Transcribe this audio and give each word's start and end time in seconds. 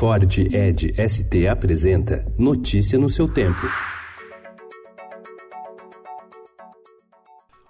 Ford 0.00 0.38
Ed 0.38 0.94
ST 0.96 1.46
apresenta 1.46 2.24
Notícia 2.38 2.98
no 2.98 3.10
seu 3.10 3.28
tempo. 3.28 3.60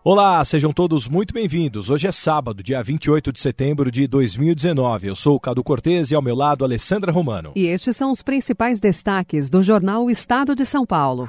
Olá, 0.04 0.44
sejam 0.44 0.72
todos 0.72 1.08
muito 1.08 1.34
bem-vindos. 1.34 1.90
Hoje 1.90 2.06
é 2.06 2.12
sábado, 2.12 2.62
dia 2.62 2.80
28 2.80 3.32
de 3.32 3.40
setembro 3.40 3.90
de 3.90 4.06
2019. 4.06 5.08
Eu 5.08 5.16
sou 5.16 5.34
o 5.34 5.40
Cadu 5.40 5.64
Cortez 5.64 6.12
e 6.12 6.14
ao 6.14 6.22
meu 6.22 6.36
lado 6.36 6.64
Alessandra 6.64 7.10
Romano. 7.10 7.50
E 7.56 7.66
estes 7.66 7.96
são 7.96 8.12
os 8.12 8.22
principais 8.22 8.78
destaques 8.78 9.50
do 9.50 9.60
jornal 9.60 10.08
Estado 10.08 10.54
de 10.54 10.64
São 10.64 10.86
Paulo. 10.86 11.28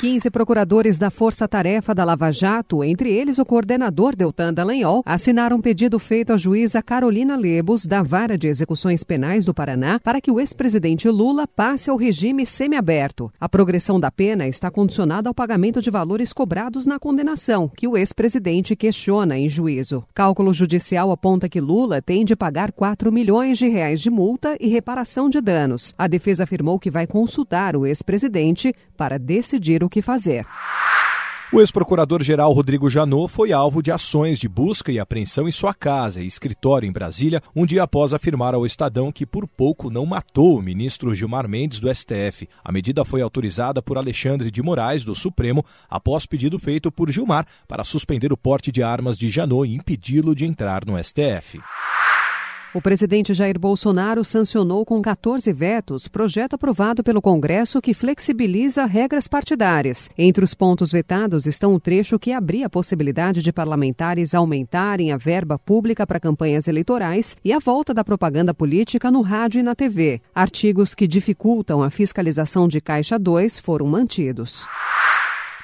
15 0.00 0.30
procuradores 0.30 0.98
da 0.98 1.10
Força 1.10 1.46
Tarefa 1.46 1.94
da 1.94 2.04
Lava 2.04 2.30
Jato, 2.32 2.82
entre 2.82 3.12
eles 3.12 3.38
o 3.38 3.44
coordenador 3.44 4.16
Deltan 4.16 4.50
Dallagnol, 4.50 5.02
assinaram 5.04 5.58
um 5.58 5.60
pedido 5.60 5.98
feito 5.98 6.32
à 6.32 6.38
juíza 6.38 6.82
Carolina 6.82 7.36
Lebos, 7.36 7.84
da 7.84 8.02
Vara 8.02 8.38
de 8.38 8.48
Execuções 8.48 9.04
Penais 9.04 9.44
do 9.44 9.52
Paraná, 9.52 10.00
para 10.02 10.18
que 10.18 10.30
o 10.30 10.40
ex-presidente 10.40 11.06
Lula 11.06 11.46
passe 11.46 11.90
ao 11.90 11.98
regime 11.98 12.46
semiaberto. 12.46 13.30
A 13.38 13.46
progressão 13.46 14.00
da 14.00 14.10
pena 14.10 14.48
está 14.48 14.70
condicionada 14.70 15.28
ao 15.28 15.34
pagamento 15.34 15.82
de 15.82 15.90
valores 15.90 16.32
cobrados 16.32 16.86
na 16.86 16.98
condenação, 16.98 17.68
que 17.68 17.86
o 17.86 17.94
ex-presidente 17.94 18.74
questiona 18.74 19.36
em 19.36 19.50
juízo. 19.50 20.02
Cálculo 20.14 20.54
judicial 20.54 21.10
aponta 21.10 21.46
que 21.46 21.60
Lula 21.60 22.00
tem 22.00 22.24
de 22.24 22.34
pagar 22.34 22.72
4 22.72 23.12
milhões 23.12 23.58
de 23.58 23.68
reais 23.68 24.00
de 24.00 24.08
multa 24.08 24.56
e 24.58 24.68
reparação 24.68 25.28
de 25.28 25.42
danos. 25.42 25.94
A 25.98 26.06
defesa 26.06 26.44
afirmou 26.44 26.78
que 26.78 26.90
vai 26.90 27.06
consultar 27.06 27.76
o 27.76 27.84
ex-presidente 27.84 28.74
para 28.96 29.18
decidir 29.18 29.84
o 29.84 29.89
que 29.90 30.00
fazer. 30.00 30.46
O 31.52 31.58
ex-procurador-geral 31.58 32.52
Rodrigo 32.52 32.88
Janot 32.88 33.28
foi 33.28 33.52
alvo 33.52 33.82
de 33.82 33.90
ações 33.90 34.38
de 34.38 34.48
busca 34.48 34.92
e 34.92 35.00
apreensão 35.00 35.48
em 35.48 35.50
sua 35.50 35.74
casa 35.74 36.22
e 36.22 36.26
escritório 36.26 36.88
em 36.88 36.92
Brasília, 36.92 37.42
um 37.56 37.66
dia 37.66 37.82
após 37.82 38.14
afirmar 38.14 38.54
ao 38.54 38.64
Estadão 38.64 39.10
que 39.10 39.26
por 39.26 39.48
pouco 39.48 39.90
não 39.90 40.06
matou 40.06 40.56
o 40.56 40.62
ministro 40.62 41.12
Gilmar 41.12 41.48
Mendes 41.48 41.80
do 41.80 41.92
STF. 41.92 42.48
A 42.62 42.70
medida 42.70 43.04
foi 43.04 43.20
autorizada 43.20 43.82
por 43.82 43.98
Alexandre 43.98 44.48
de 44.48 44.62
Moraes, 44.62 45.04
do 45.04 45.12
Supremo, 45.12 45.64
após 45.90 46.24
pedido 46.24 46.56
feito 46.56 46.92
por 46.92 47.10
Gilmar 47.10 47.44
para 47.66 47.82
suspender 47.82 48.32
o 48.32 48.36
porte 48.36 48.70
de 48.70 48.80
armas 48.80 49.18
de 49.18 49.28
Janot 49.28 49.68
e 49.68 49.74
impedi-lo 49.74 50.36
de 50.36 50.46
entrar 50.46 50.84
no 50.86 50.96
STF. 51.02 51.58
O 52.72 52.80
presidente 52.80 53.34
Jair 53.34 53.58
Bolsonaro 53.58 54.24
sancionou 54.24 54.86
com 54.86 55.02
14 55.02 55.52
vetos 55.52 56.06
projeto 56.06 56.54
aprovado 56.54 57.02
pelo 57.02 57.20
Congresso 57.20 57.82
que 57.82 57.92
flexibiliza 57.92 58.84
regras 58.84 59.26
partidárias. 59.26 60.08
Entre 60.16 60.44
os 60.44 60.54
pontos 60.54 60.92
vetados 60.92 61.46
estão 61.46 61.74
o 61.74 61.80
trecho 61.80 62.16
que 62.16 62.30
abria 62.30 62.66
a 62.66 62.70
possibilidade 62.70 63.42
de 63.42 63.52
parlamentares 63.52 64.36
aumentarem 64.36 65.10
a 65.10 65.16
verba 65.16 65.58
pública 65.58 66.06
para 66.06 66.20
campanhas 66.20 66.68
eleitorais 66.68 67.36
e 67.44 67.52
a 67.52 67.58
volta 67.58 67.92
da 67.92 68.04
propaganda 68.04 68.54
política 68.54 69.10
no 69.10 69.20
rádio 69.20 69.58
e 69.58 69.64
na 69.64 69.74
TV. 69.74 70.22
Artigos 70.32 70.94
que 70.94 71.08
dificultam 71.08 71.82
a 71.82 71.90
fiscalização 71.90 72.68
de 72.68 72.80
Caixa 72.80 73.18
2 73.18 73.58
foram 73.58 73.88
mantidos. 73.88 74.64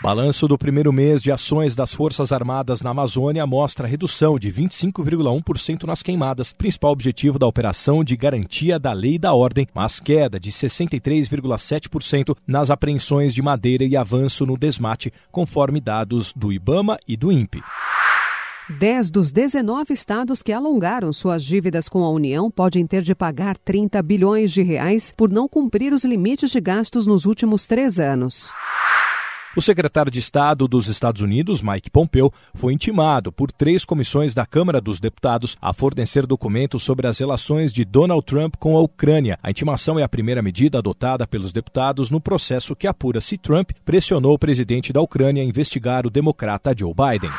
Balanço 0.03 0.47
do 0.47 0.59
primeiro 0.59 0.93
mês 0.93 1.23
de 1.23 1.33
ações 1.33 1.75
das 1.75 1.95
Forças 1.95 2.31
Armadas 2.31 2.83
na 2.83 2.91
Amazônia 2.91 3.47
mostra 3.47 3.89
redução 3.89 4.39
de 4.39 4.53
25,1% 4.53 5.85
nas 5.85 6.03
queimadas, 6.03 6.53
principal 6.53 6.93
objetivo 6.93 7.39
da 7.39 7.47
operação 7.47 8.05
de 8.05 8.15
garantia 8.15 8.79
da 8.79 8.93
lei 8.93 9.15
e 9.15 9.19
da 9.19 9.33
ordem, 9.33 9.67
mas 9.75 9.99
queda 9.99 10.39
de 10.39 10.53
63,7% 10.53 12.37
nas 12.47 12.71
apreensões 12.71 13.35
de 13.35 13.41
madeira 13.41 13.85
e 13.85 13.97
avanço 13.97 14.45
no 14.45 14.59
desmate, 14.59 15.11
conforme 15.33 15.81
dados 15.81 16.33
do 16.35 16.53
IBAMA 16.53 16.99
e 17.09 17.17
do 17.17 17.33
INPE. 17.33 17.63
Dez 18.79 19.11
dos 19.11 19.33
19 19.33 19.95
estados 19.95 20.43
que 20.43 20.53
alongaram 20.53 21.13
suas 21.13 21.43
dívidas 21.43 21.89
com 21.89 22.05
a 22.05 22.11
União 22.11 22.51
podem 22.51 22.87
ter 22.87 23.01
de 23.01 23.15
pagar 23.15 23.57
30 23.57 24.03
bilhões 24.03 24.53
de 24.53 24.61
reais 24.61 25.15
por 25.17 25.31
não 25.31 25.49
cumprir 25.49 25.93
os 25.93 26.05
limites 26.05 26.51
de 26.51 26.61
gastos 26.61 27.07
nos 27.07 27.25
últimos 27.25 27.65
três 27.65 27.99
anos. 27.99 28.53
O 29.57 29.63
secretário 29.63 30.13
de 30.13 30.19
Estado 30.19 30.69
dos 30.69 30.87
Estados 30.87 31.23
Unidos, 31.23 31.63
Mike 31.63 31.91
Pompeo, 31.91 32.31
foi 32.53 32.75
intimado 32.75 33.33
por 33.33 33.51
três 33.51 33.87
comissões 33.87 34.35
da 34.35 34.45
Câmara 34.45 34.83
dos 34.83 35.01
Deputados 35.01 35.57
a 35.63 35.73
fornecer 35.73 36.27
documentos 36.27 36.83
sobre 36.83 37.07
as 37.07 37.19
relações 37.19 37.73
de 37.73 37.83
Donald 37.83 38.23
Trump 38.27 38.57
com 38.59 38.77
a 38.77 38.83
Ucrânia. 38.83 39.39
A 39.43 39.51
intimação 39.51 39.99
é 39.99 40.03
a 40.03 40.09
primeira 40.11 40.43
medida 40.43 40.77
adotada 40.77 41.27
pelos 41.27 41.55
deputados 41.55 42.11
no 42.11 42.21
processo 42.21 42.77
que 42.77 42.87
apura 42.87 43.19
se 43.19 43.39
Trump 43.39 43.71
pressionou 43.83 44.35
o 44.35 44.39
presidente 44.39 44.93
da 44.93 45.01
Ucrânia 45.01 45.43
a 45.43 45.47
investigar 45.47 46.07
o 46.07 46.11
democrata 46.11 46.75
Joe 46.77 46.93
Biden 46.93 47.33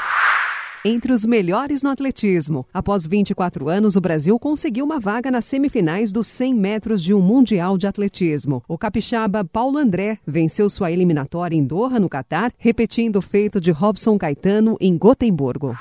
entre 0.88 1.12
os 1.12 1.26
melhores 1.26 1.84
no 1.84 1.90
atletismo. 1.90 2.66
Após 2.74 3.06
24 3.06 3.68
anos, 3.68 3.96
o 3.96 4.02
Brasil 4.02 4.40
conseguiu 4.40 4.86
uma 4.86 5.00
vaga 5.00 5.30
nas 5.30 5.46
semifinais 5.46 6.12
dos 6.12 6.28
100 6.28 6.54
metros 6.54 7.04
de 7.04 7.14
um 7.14 7.22
Mundial 7.22 7.78
de 7.78 7.88
Atletismo. 7.88 8.64
O 8.68 8.78
capixaba 8.78 9.44
Paulo 9.44 9.78
André 9.78 10.18
venceu 10.26 10.70
sua 10.70 10.92
eliminatória 10.92 11.56
em 11.56 11.64
Doha, 11.64 12.00
no 12.00 12.08
Catar, 12.08 12.54
repetindo 12.58 13.18
o 13.18 13.22
feito 13.22 13.60
de 13.60 13.72
Robson 13.72 14.18
Caetano 14.18 14.78
em 14.80 14.98
Gotemburgo. 14.98 15.76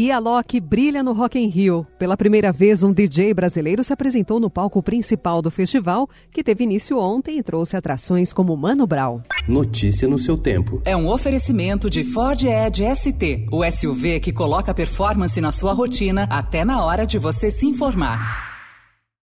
E 0.00 0.12
a 0.12 0.20
Loki 0.20 0.60
brilha 0.60 1.02
no 1.02 1.12
Rock 1.12 1.40
in 1.40 1.48
Rio. 1.48 1.84
Pela 1.98 2.16
primeira 2.16 2.52
vez, 2.52 2.84
um 2.84 2.92
DJ 2.92 3.34
brasileiro 3.34 3.82
se 3.82 3.92
apresentou 3.92 4.38
no 4.38 4.48
palco 4.48 4.80
principal 4.80 5.42
do 5.42 5.50
festival, 5.50 6.08
que 6.30 6.44
teve 6.44 6.62
início 6.62 6.96
ontem 6.96 7.36
e 7.36 7.42
trouxe 7.42 7.76
atrações 7.76 8.32
como 8.32 8.56
Mano 8.56 8.86
Brown. 8.86 9.22
Notícia 9.48 10.06
no 10.06 10.16
seu 10.16 10.38
tempo. 10.38 10.80
É 10.84 10.96
um 10.96 11.08
oferecimento 11.08 11.90
de 11.90 12.04
Ford 12.04 12.40
Edge 12.44 12.84
ST, 12.94 13.46
o 13.50 13.68
SUV 13.68 14.20
que 14.20 14.32
coloca 14.32 14.72
performance 14.72 15.40
na 15.40 15.50
sua 15.50 15.72
rotina 15.72 16.28
até 16.30 16.64
na 16.64 16.84
hora 16.84 17.04
de 17.04 17.18
você 17.18 17.50
se 17.50 17.66
informar. 17.66 18.47